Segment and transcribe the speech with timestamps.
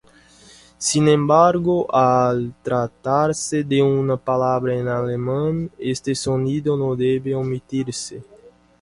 [0.85, 8.23] Sin embargo, al tratarse de una palabra en alemán, este sonido no debe omitirse.